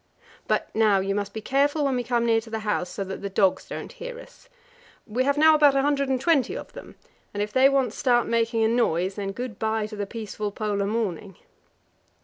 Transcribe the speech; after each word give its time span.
But 0.47 0.73
now 0.73 0.99
you 0.99 1.13
must 1.13 1.31
be 1.31 1.41
careful 1.41 1.83
when 1.85 1.95
we 1.95 2.03
come 2.03 2.25
near 2.25 2.41
to 2.41 2.49
the 2.49 2.61
house, 2.65 2.89
so 2.89 3.03
that 3.03 3.21
the 3.21 3.29
dogs 3.29 3.65
don't 3.67 3.91
hear 3.91 4.19
us. 4.19 4.49
We 5.05 5.25
have 5.25 5.37
now 5.37 5.53
about 5.53 5.75
a 5.75 5.83
hundred 5.83 6.09
and 6.09 6.19
twenty 6.19 6.57
of 6.57 6.73
them, 6.73 6.95
and 7.35 7.43
if 7.43 7.53
they 7.53 7.69
once 7.69 7.95
start 7.95 8.25
making 8.25 8.63
a 8.63 8.67
noise, 8.67 9.13
then 9.13 9.31
good 9.31 9.59
bye 9.59 9.85
to 9.85 9.95
the 9.95 10.07
peaceful 10.07 10.51
Polar 10.51 10.87
morning. 10.87 11.35